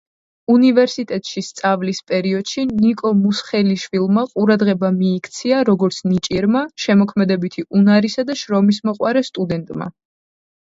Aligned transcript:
უნივერსიტეტში 0.51 1.41
სწავლის 1.47 1.99
პერიოდში 2.11 2.63
ნიკო 2.69 3.11
მუსხელიშვილმა 3.17 4.23
ყურადღება 4.31 4.89
მიიქცია 4.95 5.59
როგორც 5.69 5.99
ნიჭიერმა, 6.13 6.63
შემოქმედებითი 6.85 7.65
უნარისა 7.81 8.25
და 8.31 8.37
შრომისმოყვარე 8.41 9.23
სტუდენტმა. 9.29 9.91